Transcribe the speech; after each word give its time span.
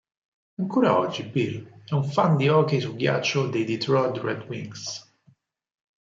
Ancora 0.57 0.97
oggi 0.97 1.21
Bill 1.21 1.83
è 1.85 1.93
un 1.93 2.03
fan 2.03 2.35
di 2.35 2.49
hockey 2.49 2.79
su 2.81 2.95
ghiaccio 2.95 3.45
dei 3.47 3.65
Detroit 3.65 4.17
Red 4.17 4.47
Wings. 4.47 5.13